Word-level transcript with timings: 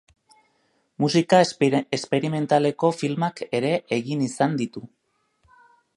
Musika 1.03 1.41
esperimentaleko 1.97 2.91
filmak 3.03 3.45
ere 3.61 3.73
egin 3.99 4.25
izan 4.31 4.57
ditu. 4.63 4.87